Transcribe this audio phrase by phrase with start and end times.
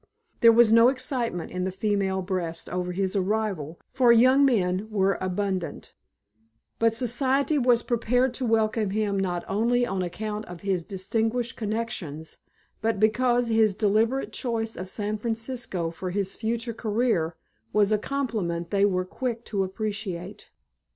[0.39, 5.15] There was no excitement in the female breast over his arrival for young men were
[5.21, 5.93] abundant;
[6.79, 12.39] but Society was prepared to welcome him not only on account of his distinguished connections
[12.81, 17.35] but because his deliberate choice of San Francisco for his future career
[17.71, 20.49] was a compliment they were quick to appreciate.